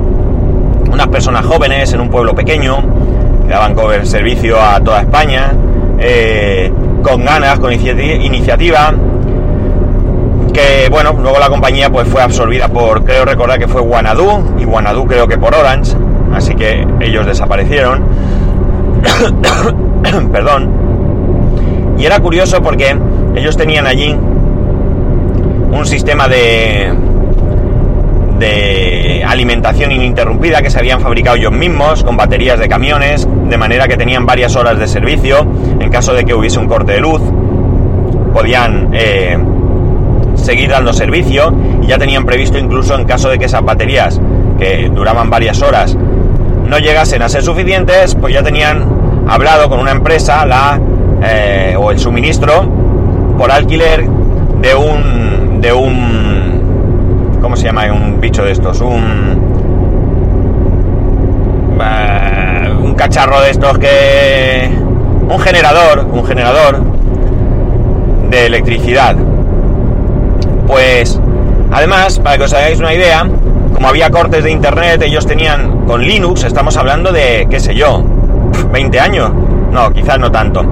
Unas 0.92 1.08
personas 1.08 1.46
jóvenes 1.46 1.92
en 1.94 2.02
un 2.02 2.10
pueblo 2.10 2.36
pequeño 2.36 2.84
que 3.46 3.54
daban 3.54 3.76
servicio 4.06 4.62
a 4.62 4.80
toda 4.82 5.02
España, 5.02 5.54
eh, 5.98 6.72
con 7.02 7.26
ganas, 7.26 7.60
con 7.60 7.74
iniciativa 7.74 8.94
que 10.52 10.90
bueno, 10.90 11.14
luego 11.22 11.40
la 11.40 11.50
compañía 11.50 11.90
pues 11.90 12.08
fue 12.08 12.22
absorbida 12.22 12.68
por, 12.68 13.04
creo 13.04 13.26
recordar 13.26 13.60
que 13.60 13.68
fue 13.68 13.82
Wanadu, 13.82 14.56
y 14.60 14.66
Wanadu 14.66 15.06
creo 15.06 15.28
que 15.28 15.38
por 15.38 15.54
Orange, 15.56 15.94
así 16.34 16.56
que 16.56 16.88
ellos 17.00 17.26
desaparecieron. 17.26 18.04
Perdón. 20.32 20.70
Y 21.98 22.06
era 22.06 22.20
curioso 22.20 22.62
porque 22.62 22.98
ellos 23.36 23.58
tenían 23.58 23.88
allí 23.88 24.16
un 25.72 25.86
sistema 25.86 26.28
de 26.28 26.94
de 28.40 29.24
alimentación 29.28 29.92
ininterrumpida 29.92 30.62
que 30.62 30.70
se 30.70 30.80
habían 30.80 31.02
fabricado 31.02 31.36
ellos 31.36 31.52
mismos 31.52 32.04
con 32.04 32.16
baterías 32.18 32.58
de 32.58 32.70
camiones, 32.70 33.28
de 33.50 33.58
manera 33.58 33.88
que 33.88 33.98
tenían 33.98 34.26
varias 34.26 34.56
horas 34.56 34.80
de 34.80 34.88
servicio 34.88 35.46
en 35.80 35.90
caso 35.90 36.14
de 36.14 36.24
que 36.24 36.34
hubiese 36.34 36.58
un 36.58 36.68
corte 36.68 36.94
de 36.94 37.02
luz. 37.02 37.22
Podían 38.34 38.90
eh, 38.94 39.38
seguir 40.50 40.72
dando 40.72 40.92
servicio 40.94 41.54
y 41.80 41.86
ya 41.86 42.00
tenían 42.00 42.26
previsto 42.26 42.58
incluso 42.58 42.96
en 42.96 43.06
caso 43.06 43.30
de 43.30 43.38
que 43.38 43.46
esas 43.46 43.64
baterías 43.64 44.20
que 44.58 44.90
duraban 44.90 45.30
varias 45.30 45.62
horas 45.62 45.96
no 45.96 46.80
llegasen 46.80 47.22
a 47.22 47.30
ser 47.30 47.44
suficientes, 47.44 48.16
pues 48.16 48.34
ya 48.34 48.42
tenían 48.42 48.84
hablado 49.28 49.70
con 49.70 49.80
una 49.80 49.92
empresa 49.92 50.44
la 50.48 50.80
eh, 51.22 51.76
o 51.78 51.92
el 51.92 52.00
suministro 52.00 52.68
por 53.38 53.52
alquiler 53.52 54.08
de 54.60 54.74
un 54.74 55.62
de 55.62 55.72
un 55.72 57.38
¿cómo 57.40 57.56
se 57.56 57.66
llama? 57.66 57.84
un 57.94 58.20
bicho 58.20 58.44
de 58.44 58.52
estos, 58.54 58.82
un 58.82 59.04
eh, 61.80 62.74
un 62.82 62.96
cacharro 62.96 63.40
de 63.42 63.52
estos 63.52 63.78
que 63.78 64.68
un 65.30 65.40
generador, 65.40 66.08
un 66.12 66.26
generador 66.26 66.82
de 68.32 68.48
electricidad 68.48 69.16
pues, 70.70 71.20
además, 71.72 72.20
para 72.20 72.38
que 72.38 72.44
os 72.44 72.54
hagáis 72.54 72.80
una 72.80 72.94
idea, 72.94 73.28
como 73.74 73.88
había 73.88 74.12
cortes 74.12 74.44
de 74.44 74.52
internet, 74.52 75.02
ellos 75.02 75.26
tenían 75.26 75.88
con 75.88 76.04
Linux, 76.04 76.44
estamos 76.44 76.78
hablando 76.78 77.12
de, 77.12 77.48
qué 77.50 77.60
sé 77.60 77.74
yo, 77.74 78.04
20 78.72 79.00
años. 79.00 79.32
No, 79.72 79.92
quizás 79.92 80.20
no 80.20 80.32
tanto. 80.32 80.64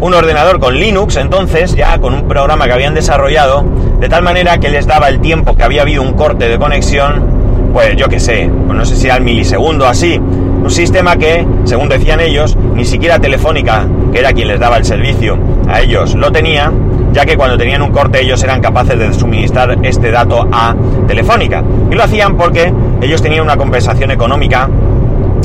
un 0.00 0.14
ordenador 0.14 0.60
con 0.60 0.74
Linux, 0.74 1.16
entonces 1.16 1.74
ya 1.74 1.98
con 1.98 2.14
un 2.14 2.26
programa 2.26 2.66
que 2.66 2.72
habían 2.72 2.94
desarrollado, 2.94 3.64
de 4.00 4.08
tal 4.08 4.22
manera 4.22 4.58
que 4.58 4.70
les 4.70 4.86
daba 4.86 5.08
el 5.08 5.20
tiempo 5.20 5.54
que 5.54 5.62
había 5.62 5.82
habido 5.82 6.02
un 6.02 6.14
corte 6.14 6.48
de 6.48 6.58
conexión, 6.58 7.70
pues 7.72 7.96
yo 7.96 8.08
qué 8.08 8.18
sé, 8.18 8.50
pues 8.66 8.76
no 8.76 8.84
sé 8.84 8.96
si 8.96 9.10
al 9.10 9.22
milisegundo 9.22 9.86
así, 9.86 10.18
un 10.18 10.70
sistema 10.70 11.16
que, 11.16 11.46
según 11.64 11.88
decían 11.88 12.20
ellos, 12.20 12.56
ni 12.74 12.84
siquiera 12.84 13.18
Telefónica, 13.18 13.86
que 14.12 14.20
era 14.20 14.32
quien 14.32 14.48
les 14.48 14.58
daba 14.58 14.78
el 14.78 14.84
servicio, 14.84 15.38
a 15.68 15.80
ellos 15.80 16.14
lo 16.14 16.32
tenía, 16.32 16.72
ya 17.12 17.26
que 17.26 17.36
cuando 17.36 17.58
tenían 17.58 17.82
un 17.82 17.90
corte 17.90 18.22
ellos 18.22 18.42
eran 18.42 18.60
capaces 18.60 18.98
de 18.98 19.12
suministrar 19.12 19.78
este 19.82 20.10
dato 20.10 20.48
a 20.50 20.74
Telefónica. 21.06 21.62
Y 21.90 21.94
lo 21.94 22.04
hacían 22.04 22.36
porque 22.36 22.72
ellos 23.00 23.20
tenían 23.20 23.42
una 23.42 23.56
compensación 23.56 24.10
económica 24.10 24.68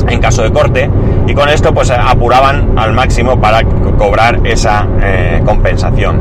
en 0.08 0.20
caso 0.20 0.42
de 0.42 0.52
corte 0.52 0.88
y 1.26 1.34
con 1.34 1.48
esto 1.48 1.72
pues 1.74 1.90
apuraban 1.90 2.78
al 2.78 2.92
máximo 2.92 3.40
para 3.40 3.62
cobrar 3.98 4.40
esa 4.44 4.86
eh, 5.02 5.42
compensación. 5.44 6.20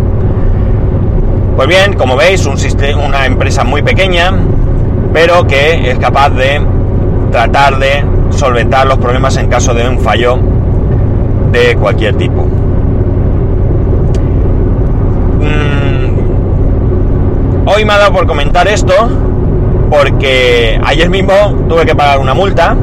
Pues 1.55 1.67
bien, 1.67 1.93
como 1.93 2.15
veis, 2.17 2.45
un 2.45 2.57
una 2.97 3.25
empresa 3.25 3.63
muy 3.63 3.81
pequeña, 3.81 4.33
pero 5.13 5.47
que 5.47 5.89
es 5.89 5.97
capaz 5.99 6.31
de 6.31 6.61
tratar 7.31 7.79
de 7.79 8.03
solventar 8.31 8.87
los 8.87 8.97
problemas 8.97 9.37
en 9.37 9.47
caso 9.47 9.73
de 9.73 9.87
un 9.87 9.99
fallo 9.99 10.37
de 11.51 11.75
cualquier 11.77 12.15
tipo. 12.15 12.43
Mm, 15.39 16.09
hoy 17.67 17.85
me 17.85 17.93
ha 17.93 17.97
dado 17.99 18.11
por 18.11 18.27
comentar 18.27 18.67
esto 18.67 18.93
porque 19.89 20.79
ayer 20.83 21.09
mismo 21.09 21.33
tuve 21.69 21.85
que 21.85 21.95
pagar 21.95 22.19
una 22.19 22.33
multa 22.33 22.75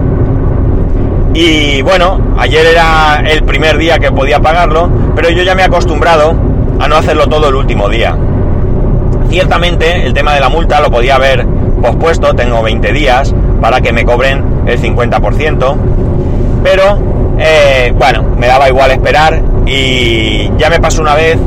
y 1.35 1.81
bueno, 1.83 2.35
ayer 2.37 2.67
era 2.67 3.23
el 3.27 3.43
primer 3.45 3.79
día 3.79 3.99
que 3.99 4.13
podía 4.13 4.41
pagarlo, 4.41 4.91
pero 5.15 5.31
yo 5.31 5.43
ya 5.43 5.55
me 5.55 5.63
he 5.63 5.65
acostumbrado 5.65 6.35
a 6.79 6.89
no 6.89 6.97
hacerlo 6.97 7.27
todo 7.27 7.49
el 7.49 7.55
último 7.55 7.89
día. 7.89 8.17
Ciertamente 9.31 10.05
el 10.05 10.13
tema 10.13 10.35
de 10.35 10.41
la 10.41 10.51
multa 10.51 10.81
lo 10.81 10.91
podía 10.91 11.17
haber 11.17 11.47
pospuesto, 11.81 12.35
tengo 12.35 12.63
20 12.63 12.93
días 12.93 13.35
para 13.61 13.81
que 13.81 13.93
me 13.93 14.05
cobren 14.05 14.45
el 14.67 14.79
50%, 14.79 15.77
pero 16.63 16.99
eh, 17.39 17.95
bueno, 17.97 18.25
me 18.37 18.47
daba 18.47 18.69
igual 18.69 18.91
esperar 18.91 19.41
y 19.67 20.51
ya 20.59 20.69
me 20.69 20.81
pasó 20.81 21.01
una 21.01 21.15
vez 21.15 21.39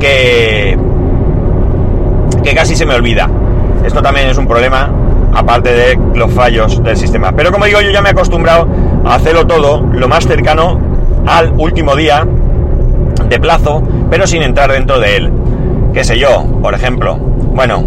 que, 0.00 0.76
que 2.42 2.54
casi 2.54 2.74
se 2.74 2.86
me 2.86 2.94
olvida. 2.94 3.30
Esto 3.84 4.02
también 4.02 4.28
es 4.28 4.36
un 4.36 4.48
problema 4.48 4.90
aparte 5.40 5.72
de 5.72 5.98
los 6.14 6.32
fallos 6.32 6.82
del 6.82 6.96
sistema. 6.96 7.32
Pero 7.32 7.50
como 7.52 7.64
digo, 7.64 7.80
yo 7.80 7.90
ya 7.90 8.02
me 8.02 8.10
he 8.10 8.12
acostumbrado 8.12 8.68
a 9.04 9.14
hacerlo 9.16 9.46
todo 9.46 9.80
lo 9.80 10.08
más 10.08 10.26
cercano 10.26 10.78
al 11.26 11.52
último 11.56 11.96
día 11.96 12.26
de 13.28 13.40
plazo, 13.40 13.82
pero 14.10 14.26
sin 14.26 14.42
entrar 14.42 14.72
dentro 14.72 15.00
de 15.00 15.16
él. 15.16 15.32
¿Qué 15.92 16.04
sé 16.04 16.18
yo? 16.18 16.44
Por 16.62 16.74
ejemplo, 16.74 17.16
bueno, 17.16 17.80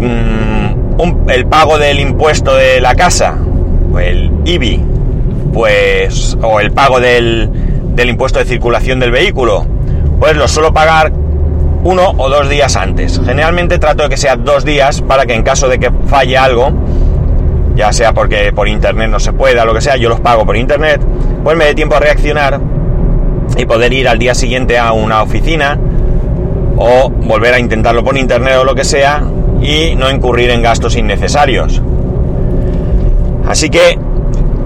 mm, 0.00 1.30
el 1.30 1.46
pago 1.46 1.78
del 1.78 2.00
impuesto 2.00 2.54
de 2.54 2.80
la 2.80 2.94
casa, 2.94 3.36
o 3.92 3.98
el 3.98 4.30
IBI, 4.44 4.82
pues, 5.52 6.36
o 6.42 6.60
el 6.60 6.72
pago 6.72 7.00
del, 7.00 7.50
del 7.94 8.10
impuesto 8.10 8.38
de 8.38 8.44
circulación 8.44 9.00
del 9.00 9.10
vehículo, 9.10 9.66
pues 10.20 10.36
lo 10.36 10.46
suelo 10.48 10.72
pagar 10.72 11.12
uno 11.86 12.14
o 12.16 12.28
dos 12.28 12.48
días 12.48 12.74
antes. 12.74 13.20
Generalmente 13.24 13.78
trato 13.78 14.02
de 14.02 14.08
que 14.08 14.16
sea 14.16 14.34
dos 14.34 14.64
días 14.64 15.02
para 15.02 15.24
que 15.24 15.34
en 15.34 15.44
caso 15.44 15.68
de 15.68 15.78
que 15.78 15.92
falle 16.08 16.36
algo, 16.36 16.72
ya 17.76 17.92
sea 17.92 18.12
porque 18.12 18.52
por 18.52 18.66
internet 18.66 19.08
no 19.08 19.20
se 19.20 19.32
pueda, 19.32 19.64
lo 19.64 19.72
que 19.72 19.80
sea, 19.80 19.96
yo 19.96 20.08
los 20.08 20.18
pago 20.18 20.44
por 20.44 20.56
internet, 20.56 21.00
pues 21.44 21.56
me 21.56 21.64
dé 21.64 21.74
tiempo 21.74 21.94
a 21.94 22.00
reaccionar 22.00 22.60
y 23.56 23.64
poder 23.66 23.92
ir 23.92 24.08
al 24.08 24.18
día 24.18 24.34
siguiente 24.34 24.78
a 24.78 24.92
una 24.92 25.22
oficina 25.22 25.78
o 26.76 27.08
volver 27.08 27.54
a 27.54 27.60
intentarlo 27.60 28.02
por 28.02 28.18
internet 28.18 28.56
o 28.60 28.64
lo 28.64 28.74
que 28.74 28.84
sea 28.84 29.22
y 29.62 29.94
no 29.94 30.10
incurrir 30.10 30.50
en 30.50 30.62
gastos 30.62 30.96
innecesarios. 30.96 31.80
Así 33.46 33.70
que 33.70 33.96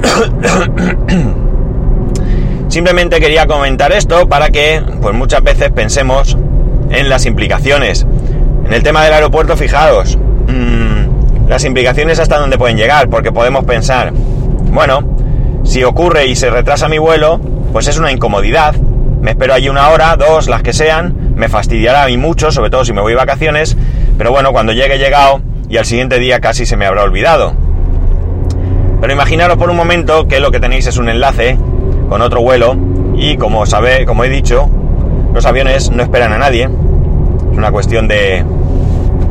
simplemente 2.69 3.21
quería 3.21 3.47
comentar 3.47 3.93
esto 3.93 4.27
para 4.27 4.49
que 4.49 4.83
pues 5.03 5.15
muchas 5.15 5.43
veces 5.43 5.71
pensemos 5.71 6.39
en 6.91 7.09
las 7.09 7.27
implicaciones. 7.27 8.07
En 8.67 8.73
el 8.73 8.83
tema 8.83 9.05
del 9.05 9.15
aeropuerto, 9.15 9.57
fijaos, 9.57 10.17
mm, 10.17 11.49
las 11.49 11.65
implicaciones 11.65 12.19
hasta 12.19 12.39
dónde 12.39 12.59
pueden 12.59 12.77
llegar, 12.77 13.09
porque 13.09 13.33
podemos 13.33 13.65
pensar, 13.65 14.13
bueno, 14.13 15.03
si 15.65 15.83
ocurre 15.85 16.27
y 16.27 16.37
se 16.37 16.51
retrasa 16.51 16.89
mi 16.89 16.99
vuelo, 16.99 17.41
pues 17.73 17.89
es 17.89 17.99
una 17.99 18.13
incomodidad. 18.13 18.75
Me 19.21 19.33
espero 19.33 19.55
allí 19.55 19.69
una 19.69 19.89
hora, 19.91 20.17
dos, 20.17 20.49
las 20.49 20.63
que 20.63 20.73
sean, 20.73 21.33
me 21.35 21.49
fastidiará 21.49 22.05
a 22.05 22.07
mí 22.07 22.17
mucho, 22.17 22.51
sobre 22.51 22.71
todo 22.71 22.85
si 22.85 22.93
me 22.93 23.01
voy 23.01 23.13
de 23.13 23.17
vacaciones, 23.17 23.77
pero 24.17 24.31
bueno, 24.31 24.53
cuando 24.53 24.73
llegue 24.73 24.99
llegado 24.99 25.41
y 25.69 25.77
al 25.77 25.85
siguiente 25.85 26.19
día 26.19 26.41
casi 26.41 26.67
se 26.67 26.77
me 26.77 26.87
habrá 26.87 27.03
olvidado. 27.03 27.55
Pero 29.01 29.13
imaginaros 29.13 29.57
por 29.57 29.71
un 29.71 29.77
momento 29.77 30.29
que 30.29 30.41
lo 30.41 30.51
que 30.51 30.61
tenéis 30.61 30.87
es 30.87 30.97
un 30.99 31.09
enlace 31.09 31.57
con 32.09 32.21
otro 32.21 32.43
vuelo 32.43 32.77
y 33.17 33.37
como 33.37 33.65
sabe, 33.67 34.05
como 34.05 34.25
he 34.25 34.29
dicho, 34.29 34.69
los 35.33 35.47
aviones 35.47 35.91
no 35.91 36.03
esperan 36.03 36.33
a 36.33 36.39
nadie. 36.39 36.65
Es 36.65 37.59
una 37.59 37.71
cuestión 37.71 38.09
de, 38.09 38.45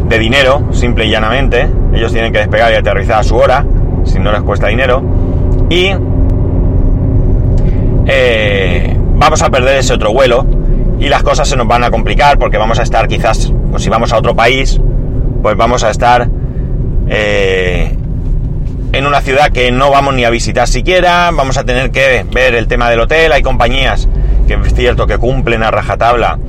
de 0.07 0.19
dinero, 0.19 0.63
simple 0.71 1.05
y 1.05 1.09
llanamente. 1.09 1.69
Ellos 1.93 2.11
tienen 2.11 2.31
que 2.31 2.39
despegar 2.39 2.71
y 2.71 2.75
aterrizar 2.75 3.19
a 3.19 3.23
su 3.23 3.35
hora, 3.35 3.65
si 4.05 4.19
no 4.19 4.31
les 4.31 4.41
cuesta 4.41 4.67
dinero. 4.67 5.01
Y 5.69 5.91
eh, 8.05 8.97
vamos 9.15 9.41
a 9.41 9.49
perder 9.49 9.77
ese 9.77 9.93
otro 9.93 10.11
vuelo 10.11 10.45
y 10.99 11.07
las 11.09 11.23
cosas 11.23 11.47
se 11.47 11.55
nos 11.55 11.67
van 11.67 11.83
a 11.83 11.91
complicar 11.91 12.37
porque 12.39 12.57
vamos 12.57 12.79
a 12.79 12.83
estar 12.83 13.07
quizás, 13.07 13.53
pues 13.71 13.83
si 13.83 13.89
vamos 13.89 14.11
a 14.11 14.17
otro 14.17 14.35
país, 14.35 14.79
pues 15.41 15.55
vamos 15.55 15.83
a 15.83 15.91
estar 15.91 16.27
eh, 17.07 17.95
en 18.91 19.05
una 19.05 19.21
ciudad 19.21 19.51
que 19.51 19.71
no 19.71 19.91
vamos 19.91 20.15
ni 20.15 20.25
a 20.25 20.29
visitar 20.29 20.67
siquiera, 20.67 21.29
vamos 21.31 21.57
a 21.57 21.63
tener 21.63 21.91
que 21.91 22.25
ver 22.33 22.55
el 22.55 22.67
tema 22.67 22.89
del 22.89 23.01
hotel, 23.01 23.31
hay 23.31 23.43
compañías 23.43 24.09
que 24.57 24.67
es 24.67 24.73
cierto 24.73 25.05
que 25.05 25.19
cumplen 25.19 25.61
a 25.61 25.69
rajatabla 25.69 26.39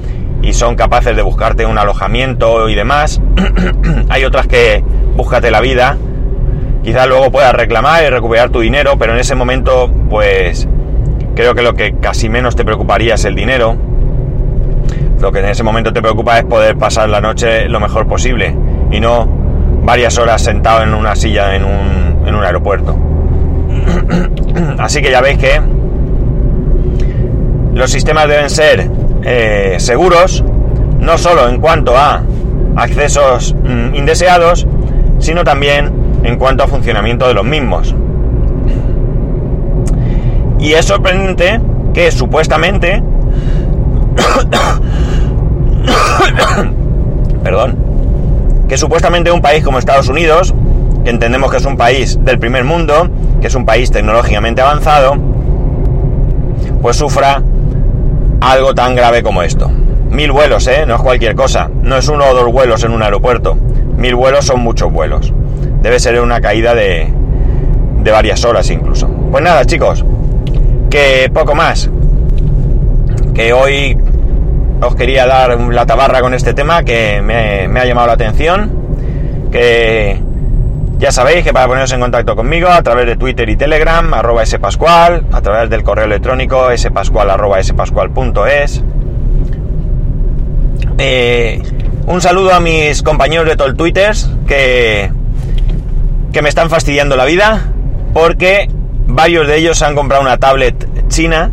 y 0.40 0.54
son 0.54 0.74
capaces 0.74 1.14
de 1.14 1.20
buscarte 1.20 1.66
un 1.66 1.76
alojamiento 1.76 2.70
y 2.70 2.74
demás, 2.74 3.20
hay 4.08 4.24
otras 4.24 4.46
que 4.46 4.82
búscate 5.16 5.50
la 5.50 5.60
vida, 5.60 5.98
quizás 6.82 7.06
luego 7.06 7.30
puedas 7.30 7.52
reclamar 7.52 8.02
y 8.02 8.08
recuperar 8.08 8.48
tu 8.48 8.60
dinero, 8.60 8.96
pero 8.98 9.12
en 9.12 9.18
ese 9.18 9.34
momento 9.34 9.92
pues 10.08 10.66
creo 11.34 11.54
que 11.54 11.60
lo 11.60 11.74
que 11.74 11.96
casi 11.96 12.30
menos 12.30 12.56
te 12.56 12.64
preocuparía 12.64 13.16
es 13.16 13.24
el 13.26 13.34
dinero, 13.34 13.76
lo 15.20 15.30
que 15.30 15.40
en 15.40 15.50
ese 15.50 15.62
momento 15.62 15.92
te 15.92 16.00
preocupa 16.00 16.38
es 16.38 16.44
poder 16.44 16.76
pasar 16.78 17.10
la 17.10 17.20
noche 17.20 17.68
lo 17.68 17.80
mejor 17.80 18.06
posible 18.06 18.56
y 18.90 18.98
no 19.00 19.28
varias 19.82 20.16
horas 20.16 20.42
sentado 20.42 20.82
en 20.82 20.94
una 20.94 21.14
silla 21.16 21.54
en 21.54 21.64
un, 21.64 22.26
en 22.26 22.34
un 22.34 22.44
aeropuerto. 22.44 22.96
Así 24.78 25.02
que 25.02 25.10
ya 25.10 25.20
veis 25.20 25.36
que 25.36 25.60
los 27.80 27.90
sistemas 27.90 28.28
deben 28.28 28.50
ser 28.50 28.90
eh, 29.24 29.76
seguros, 29.78 30.44
no 31.00 31.16
solo 31.16 31.48
en 31.48 31.62
cuanto 31.62 31.96
a 31.96 32.22
accesos 32.76 33.54
mm, 33.54 33.94
indeseados, 33.94 34.66
sino 35.18 35.44
también 35.44 35.90
en 36.22 36.36
cuanto 36.36 36.62
a 36.62 36.68
funcionamiento 36.68 37.26
de 37.26 37.32
los 37.32 37.46
mismos. 37.46 37.94
Y 40.58 40.74
es 40.74 40.84
sorprendente 40.84 41.58
que 41.94 42.12
supuestamente... 42.12 43.02
perdón. 47.42 47.78
Que 48.68 48.76
supuestamente 48.76 49.32
un 49.32 49.40
país 49.40 49.64
como 49.64 49.78
Estados 49.78 50.08
Unidos, 50.08 50.54
que 51.02 51.08
entendemos 51.08 51.50
que 51.50 51.56
es 51.56 51.64
un 51.64 51.78
país 51.78 52.22
del 52.22 52.38
primer 52.38 52.64
mundo, 52.64 53.08
que 53.40 53.46
es 53.46 53.54
un 53.54 53.64
país 53.64 53.90
tecnológicamente 53.90 54.60
avanzado, 54.60 55.16
pues 56.82 56.96
sufra 56.96 57.42
algo 58.40 58.74
tan 58.74 58.94
grave 58.94 59.22
como 59.22 59.42
esto. 59.42 59.70
Mil 60.10 60.32
vuelos, 60.32 60.66
¿eh? 60.66 60.84
No 60.86 60.96
es 60.96 61.02
cualquier 61.02 61.34
cosa. 61.34 61.70
No 61.82 61.96
es 61.96 62.08
uno 62.08 62.24
o 62.26 62.34
dos 62.34 62.50
vuelos 62.52 62.82
en 62.84 62.92
un 62.92 63.02
aeropuerto. 63.02 63.56
Mil 63.96 64.14
vuelos 64.14 64.46
son 64.46 64.60
muchos 64.60 64.92
vuelos. 64.92 65.32
Debe 65.82 66.00
ser 66.00 66.20
una 66.20 66.40
caída 66.40 66.74
de, 66.74 67.08
de 68.02 68.10
varias 68.10 68.44
horas 68.44 68.68
incluso. 68.70 69.08
Pues 69.30 69.42
nada, 69.44 69.64
chicos, 69.64 70.04
que 70.90 71.30
poco 71.32 71.54
más. 71.54 71.88
Que 73.34 73.52
hoy 73.52 73.96
os 74.82 74.94
quería 74.94 75.26
dar 75.26 75.58
la 75.60 75.86
tabarra 75.86 76.20
con 76.20 76.34
este 76.34 76.54
tema 76.54 76.82
que 76.82 77.22
me, 77.22 77.68
me 77.68 77.80
ha 77.80 77.84
llamado 77.84 78.08
la 78.08 78.14
atención. 78.14 78.72
Que 79.52 80.20
ya 81.00 81.10
sabéis 81.10 81.42
que 81.42 81.54
para 81.54 81.66
poneros 81.66 81.90
en 81.92 82.00
contacto 82.00 82.36
conmigo 82.36 82.68
a 82.68 82.82
través 82.82 83.06
de 83.06 83.16
Twitter 83.16 83.48
y 83.48 83.56
Telegram, 83.56 84.12
arroba 84.12 84.44
spascual, 84.44 85.24
a 85.32 85.40
través 85.40 85.70
del 85.70 85.82
correo 85.82 86.04
electrónico 86.04 86.68
spascual 86.76 87.30
arroba 87.30 87.62
spascual.es. 87.62 88.84
Eh, 90.98 91.62
un 92.06 92.20
saludo 92.20 92.52
a 92.52 92.60
mis 92.60 93.02
compañeros 93.02 93.46
de 93.46 93.56
todo 93.56 93.74
Twitters 93.74 94.30
que, 94.46 95.10
que 96.34 96.42
me 96.42 96.50
están 96.50 96.68
fastidiando 96.68 97.16
la 97.16 97.24
vida 97.24 97.72
porque 98.12 98.68
varios 99.06 99.46
de 99.46 99.56
ellos 99.56 99.80
han 99.80 99.94
comprado 99.94 100.22
una 100.22 100.36
tablet 100.36 101.08
china 101.08 101.50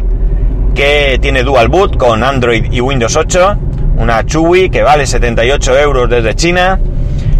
que 0.75 1.19
tiene 1.21 1.43
dual 1.43 1.69
boot 1.69 1.95
con 1.95 2.21
Android 2.21 2.65
y 2.69 2.81
Windows 2.81 3.15
8, 3.15 3.57
una 3.97 4.25
Chewy 4.25 4.69
que 4.69 4.83
vale 4.83 5.07
78 5.07 5.79
euros 5.79 6.09
desde 6.09 6.35
China 6.35 6.81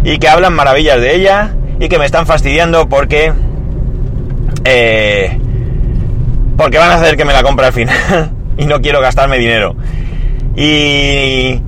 y 0.02 0.16
que 0.16 0.28
hablan 0.28 0.54
maravillas 0.54 0.98
de 1.02 1.14
ella 1.14 1.54
y 1.78 1.88
que 1.88 1.98
me 1.98 2.06
están 2.06 2.26
fastidiando 2.26 2.88
porque... 2.88 3.32
Eh, 4.64 5.38
porque 6.56 6.78
van 6.78 6.90
a 6.90 6.94
hacer 6.94 7.16
que 7.16 7.24
me 7.24 7.32
la 7.32 7.42
compre 7.42 7.66
al 7.66 7.72
final 7.72 8.32
y 8.58 8.66
no 8.66 8.80
quiero 8.80 9.00
gastarme 9.00 9.38
dinero. 9.38 9.76
Y 10.56 11.60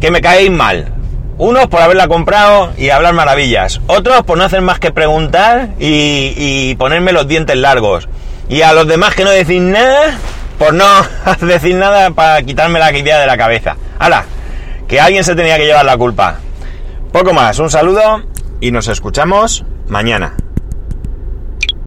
que 0.00 0.10
me 0.10 0.20
caéis 0.20 0.50
mal. 0.50 0.92
Unos 1.38 1.66
por 1.66 1.82
haberla 1.82 2.08
comprado 2.08 2.72
y 2.76 2.90
hablar 2.90 3.14
maravillas. 3.14 3.80
Otros 3.86 4.22
por 4.24 4.38
no 4.38 4.44
hacer 4.44 4.62
más 4.62 4.80
que 4.80 4.90
preguntar 4.90 5.68
y, 5.78 6.74
ponerme 6.76 7.12
los 7.12 7.28
dientes 7.28 7.56
largos. 7.56 8.08
Y 8.48 8.62
a 8.62 8.72
los 8.72 8.88
demás 8.88 9.14
que 9.14 9.24
no 9.24 9.30
decís 9.30 9.60
nada, 9.60 10.18
por 10.58 10.74
no 10.74 10.86
decir 11.46 11.76
nada 11.76 12.10
para 12.10 12.42
quitarme 12.42 12.78
la 12.78 12.90
idea 12.96 13.18
de 13.18 13.26
la 13.26 13.36
cabeza. 13.36 13.76
¡Hala! 13.98 14.24
Que 14.88 15.00
alguien 15.00 15.24
se 15.24 15.36
tenía 15.36 15.56
que 15.58 15.66
llevar 15.66 15.84
la 15.84 15.96
culpa. 15.96 16.38
Poco 17.12 17.32
más, 17.32 17.58
un 17.58 17.70
saludo 17.70 18.22
y 18.66 18.72
nos 18.72 18.88
escuchamos 18.88 19.64
mañana. 19.88 20.34